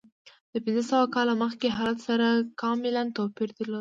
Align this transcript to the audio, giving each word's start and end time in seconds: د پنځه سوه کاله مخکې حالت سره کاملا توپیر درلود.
د 0.53 0.53
پنځه 0.63 0.83
سوه 0.91 1.05
کاله 1.15 1.33
مخکې 1.43 1.75
حالت 1.77 1.99
سره 2.07 2.27
کاملا 2.61 3.03
توپیر 3.17 3.49
درلود. 3.57 3.69